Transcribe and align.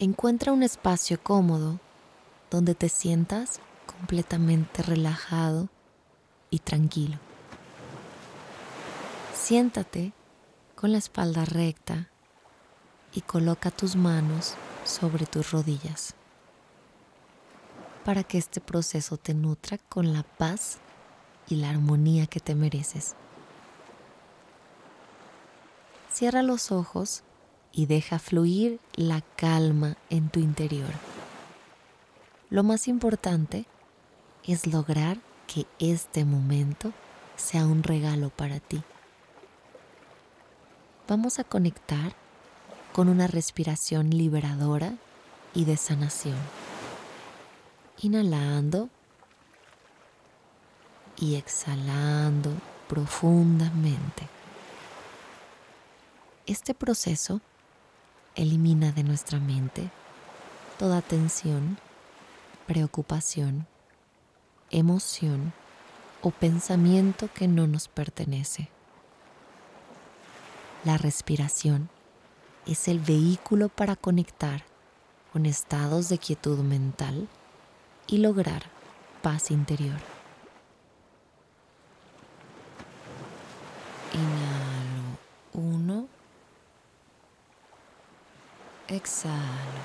Encuentra 0.00 0.52
un 0.52 0.64
espacio 0.64 1.22
cómodo 1.22 1.78
donde 2.50 2.74
te 2.74 2.88
sientas 2.88 3.60
completamente 3.86 4.82
relajado 4.82 5.68
y 6.50 6.58
tranquilo. 6.58 7.16
Siéntate 9.32 10.12
con 10.74 10.90
la 10.90 10.98
espalda 10.98 11.44
recta 11.44 12.08
y 13.12 13.20
coloca 13.20 13.70
tus 13.70 13.94
manos 13.94 14.54
sobre 14.84 15.26
tus 15.26 15.52
rodillas 15.52 16.16
para 18.04 18.24
que 18.24 18.36
este 18.36 18.60
proceso 18.60 19.16
te 19.16 19.32
nutra 19.32 19.78
con 19.78 20.12
la 20.12 20.24
paz 20.24 20.78
y 21.46 21.54
la 21.54 21.70
armonía 21.70 22.26
que 22.26 22.40
te 22.40 22.56
mereces. 22.56 23.14
Cierra 26.12 26.42
los 26.42 26.72
ojos 26.72 27.22
y 27.74 27.86
deja 27.86 28.18
fluir 28.18 28.78
la 28.94 29.20
calma 29.36 29.96
en 30.08 30.28
tu 30.28 30.38
interior. 30.38 30.90
Lo 32.48 32.62
más 32.62 32.86
importante 32.86 33.66
es 34.44 34.66
lograr 34.66 35.18
que 35.46 35.66
este 35.80 36.24
momento 36.24 36.92
sea 37.36 37.66
un 37.66 37.82
regalo 37.82 38.30
para 38.30 38.60
ti. 38.60 38.82
Vamos 41.08 41.38
a 41.38 41.44
conectar 41.44 42.14
con 42.92 43.08
una 43.08 43.26
respiración 43.26 44.10
liberadora 44.10 44.94
y 45.52 45.64
de 45.64 45.76
sanación. 45.76 46.38
Inhalando 48.00 48.88
y 51.18 51.34
exhalando 51.34 52.52
profundamente. 52.88 54.28
Este 56.46 56.74
proceso 56.74 57.40
elimina 58.34 58.92
de 58.92 59.04
nuestra 59.04 59.38
mente 59.38 59.90
toda 60.78 61.02
tensión, 61.02 61.78
preocupación, 62.66 63.66
emoción 64.70 65.52
o 66.22 66.30
pensamiento 66.30 67.28
que 67.32 67.46
no 67.46 67.66
nos 67.66 67.88
pertenece. 67.88 68.68
La 70.84 70.98
respiración 70.98 71.88
es 72.66 72.88
el 72.88 72.98
vehículo 72.98 73.68
para 73.68 73.96
conectar 73.96 74.64
con 75.32 75.46
estados 75.46 76.08
de 76.08 76.18
quietud 76.18 76.58
mental 76.58 77.28
y 78.06 78.18
lograr 78.18 78.62
paz 79.22 79.50
interior. 79.50 79.98
Inhalo 84.12 85.18
uno. 85.52 86.13
Exhalo. 88.86 89.80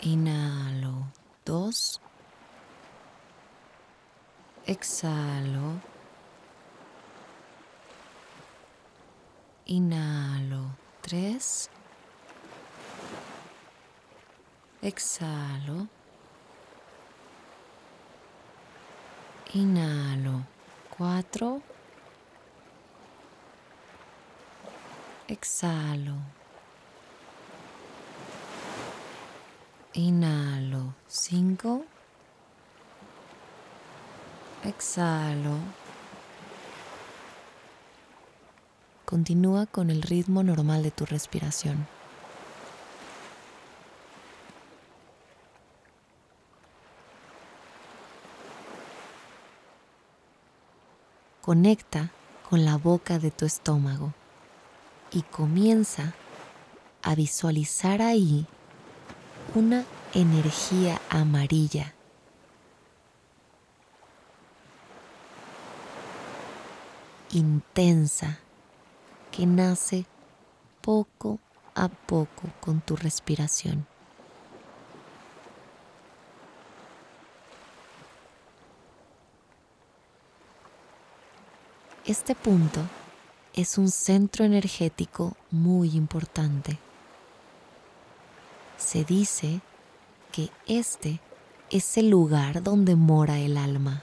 Inhalo 0.00 1.12
dos. 1.44 2.00
Exhalo. 4.66 5.78
Inhalo 9.66 10.74
tres. 11.02 11.68
Exhalo. 14.80 15.86
Inhalo 19.52 20.46
cuatro. 20.96 21.62
Exhalo. 25.32 26.16
Inhalo 29.94 30.92
cinco. 31.08 31.86
Exhalo. 34.62 35.56
Continúa 39.06 39.64
con 39.64 39.88
el 39.88 40.02
ritmo 40.02 40.42
normal 40.42 40.82
de 40.82 40.90
tu 40.90 41.06
respiración. 41.06 41.86
Conecta 51.40 52.10
con 52.50 52.66
la 52.66 52.76
boca 52.76 53.18
de 53.18 53.30
tu 53.30 53.46
estómago 53.46 54.12
y 55.12 55.22
comienza 55.22 56.14
a 57.02 57.14
visualizar 57.14 58.02
ahí 58.02 58.46
una 59.54 59.84
energía 60.14 61.00
amarilla. 61.10 61.94
intensa 67.32 68.38
que 69.30 69.46
nace 69.46 70.06
poco 70.80 71.38
a 71.74 71.88
poco 71.88 72.50
con 72.60 72.80
tu 72.80 72.96
respiración. 72.96 73.86
Este 82.04 82.34
punto 82.34 82.80
es 83.54 83.76
un 83.76 83.90
centro 83.90 84.44
energético 84.44 85.36
muy 85.50 85.94
importante. 85.94 86.78
Se 88.78 89.04
dice 89.04 89.60
que 90.32 90.50
este 90.66 91.20
es 91.70 91.98
el 91.98 92.08
lugar 92.10 92.62
donde 92.62 92.96
mora 92.96 93.38
el 93.38 93.56
alma. 93.56 94.02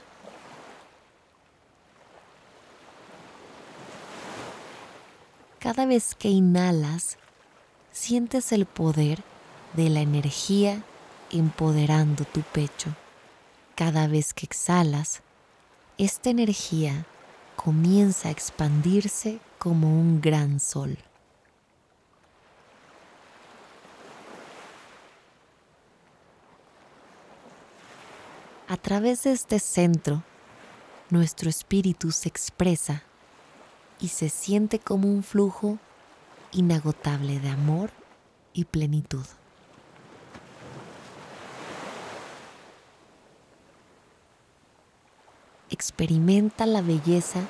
Cada 5.58 5.84
vez 5.84 6.14
que 6.14 6.28
inhalas, 6.28 7.18
sientes 7.92 8.52
el 8.52 8.66
poder 8.66 9.22
de 9.74 9.90
la 9.90 10.00
energía 10.00 10.82
empoderando 11.30 12.24
tu 12.24 12.40
pecho. 12.42 12.94
Cada 13.74 14.06
vez 14.06 14.32
que 14.32 14.46
exhalas, 14.46 15.22
esta 15.98 16.30
energía 16.30 17.04
comienza 17.62 18.28
a 18.28 18.30
expandirse 18.30 19.38
como 19.58 20.00
un 20.00 20.22
gran 20.22 20.60
sol. 20.60 20.96
A 28.66 28.78
través 28.78 29.24
de 29.24 29.32
este 29.32 29.58
centro, 29.58 30.22
nuestro 31.10 31.50
espíritu 31.50 32.12
se 32.12 32.30
expresa 32.30 33.02
y 34.00 34.08
se 34.08 34.30
siente 34.30 34.78
como 34.78 35.08
un 35.08 35.22
flujo 35.22 35.78
inagotable 36.52 37.40
de 37.40 37.50
amor 37.50 37.90
y 38.54 38.64
plenitud. 38.64 39.26
Experimenta 45.80 46.66
la 46.66 46.82
belleza 46.82 47.40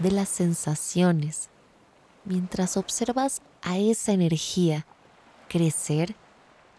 de 0.00 0.10
las 0.10 0.28
sensaciones 0.28 1.48
mientras 2.24 2.76
observas 2.76 3.40
a 3.62 3.78
esa 3.78 4.10
energía 4.10 4.84
crecer 5.48 6.16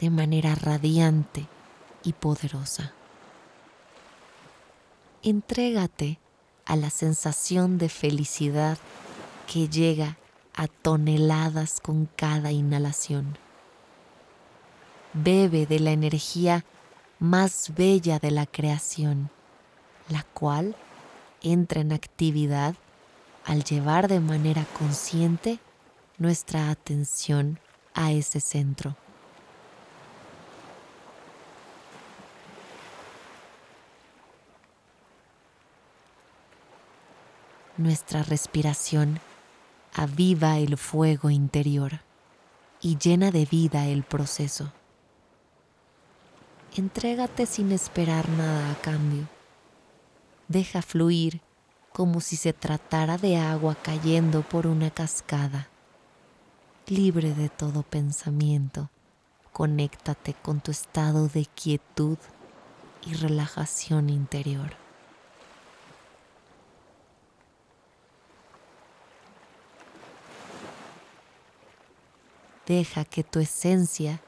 de 0.02 0.10
manera 0.10 0.56
radiante 0.56 1.48
y 2.04 2.12
poderosa. 2.12 2.92
Entrégate 5.24 6.20
a 6.66 6.76
la 6.76 6.90
sensación 6.90 7.78
de 7.78 7.88
felicidad 7.88 8.78
que 9.48 9.70
llega 9.70 10.18
a 10.54 10.68
toneladas 10.68 11.80
con 11.80 12.10
cada 12.18 12.52
inhalación. 12.52 13.38
Bebe 15.14 15.66
de 15.66 15.80
la 15.80 15.92
energía 15.92 16.66
más 17.20 17.74
bella 17.74 18.20
de 18.20 18.32
la 18.32 18.46
creación 18.46 19.30
la 20.10 20.24
cual 20.34 20.76
entra 21.42 21.82
en 21.82 21.92
actividad 21.92 22.76
al 23.46 23.64
llevar 23.64 24.08
de 24.08 24.20
manera 24.20 24.66
consciente 24.78 25.60
nuestra 26.18 26.70
atención 26.70 27.60
a 27.94 28.12
ese 28.12 28.40
centro. 28.40 28.96
Nuestra 37.78 38.24
respiración 38.24 39.20
aviva 39.94 40.58
el 40.58 40.78
fuego 40.78 41.30
interior 41.30 42.02
y 42.82 42.98
llena 42.98 43.32
de 43.32 43.46
vida 43.46 43.88
el 43.88 44.04
proceso. 44.04 44.74
Entrégate 46.76 47.46
sin 47.46 47.72
esperar 47.72 48.28
nada 48.30 48.72
a 48.72 48.76
cambio 48.82 49.39
deja 50.50 50.82
fluir 50.82 51.42
como 51.94 52.20
si 52.20 52.36
se 52.36 52.54
tratara 52.54 53.18
de 53.18 53.38
agua 53.38 53.76
cayendo 53.82 54.42
por 54.42 54.68
una 54.68 54.90
cascada. 54.92 55.70
libre 56.88 57.36
de 57.36 57.50
todo 57.50 57.84
pensamiento. 57.84 58.90
Conéctate 59.54 60.34
con 60.34 60.60
tu 60.60 60.72
estado 60.72 61.28
de 61.28 61.46
quietud 61.46 62.18
y 63.06 63.14
relajación 63.14 64.10
interior. 64.10 64.76
Deja 72.66 73.06
que 73.06 73.24
tu 73.24 73.40
esencia 73.40 74.20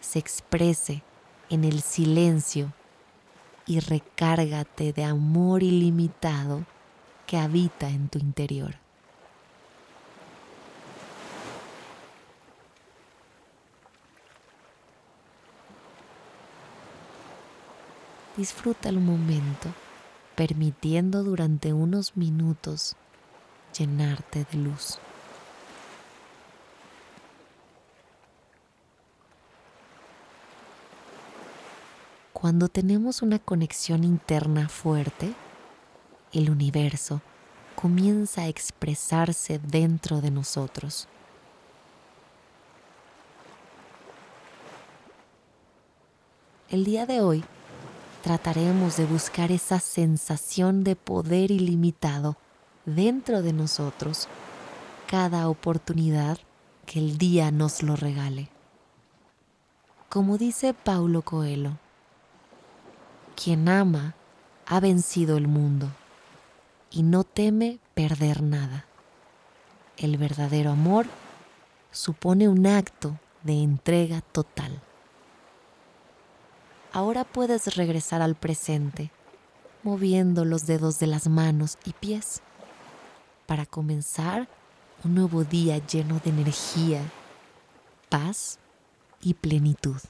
se 0.00 0.20
exprese 0.20 1.02
en 1.50 1.64
el 1.64 1.82
silencio 1.82 2.72
y 3.66 3.80
recárgate 3.80 4.92
de 4.92 5.04
amor 5.04 5.62
ilimitado 5.62 6.64
que 7.26 7.36
habita 7.36 7.88
en 7.88 8.08
tu 8.08 8.18
interior. 8.18 8.76
Disfruta 18.36 18.90
el 18.90 19.00
momento, 19.00 19.70
permitiendo 20.34 21.24
durante 21.24 21.72
unos 21.72 22.16
minutos 22.16 22.94
llenarte 23.76 24.46
de 24.52 24.58
luz. 24.58 24.98
Cuando 32.38 32.68
tenemos 32.68 33.22
una 33.22 33.38
conexión 33.38 34.04
interna 34.04 34.68
fuerte, 34.68 35.32
el 36.34 36.50
universo 36.50 37.22
comienza 37.74 38.42
a 38.42 38.48
expresarse 38.48 39.58
dentro 39.58 40.20
de 40.20 40.30
nosotros. 40.30 41.08
El 46.68 46.84
día 46.84 47.06
de 47.06 47.22
hoy 47.22 47.42
trataremos 48.22 48.98
de 48.98 49.06
buscar 49.06 49.50
esa 49.50 49.80
sensación 49.80 50.84
de 50.84 50.94
poder 50.94 51.50
ilimitado 51.50 52.36
dentro 52.84 53.40
de 53.40 53.54
nosotros 53.54 54.28
cada 55.06 55.48
oportunidad 55.48 56.36
que 56.84 56.98
el 56.98 57.16
día 57.16 57.50
nos 57.50 57.82
lo 57.82 57.96
regale. 57.96 58.50
Como 60.10 60.36
dice 60.36 60.74
Paulo 60.74 61.22
Coelho, 61.22 61.78
quien 63.36 63.68
ama 63.68 64.14
ha 64.66 64.80
vencido 64.80 65.36
el 65.36 65.46
mundo 65.46 65.88
y 66.90 67.02
no 67.02 67.22
teme 67.22 67.78
perder 67.94 68.42
nada. 68.42 68.86
El 69.96 70.16
verdadero 70.16 70.70
amor 70.70 71.06
supone 71.92 72.48
un 72.48 72.66
acto 72.66 73.18
de 73.44 73.62
entrega 73.62 74.20
total. 74.20 74.80
Ahora 76.92 77.24
puedes 77.24 77.76
regresar 77.76 78.22
al 78.22 78.34
presente, 78.34 79.10
moviendo 79.82 80.44
los 80.44 80.66
dedos 80.66 80.98
de 80.98 81.06
las 81.06 81.28
manos 81.28 81.78
y 81.84 81.92
pies, 81.92 82.40
para 83.46 83.66
comenzar 83.66 84.48
un 85.04 85.14
nuevo 85.14 85.44
día 85.44 85.78
lleno 85.86 86.20
de 86.24 86.30
energía, 86.30 87.02
paz 88.08 88.58
y 89.20 89.34
plenitud. 89.34 90.00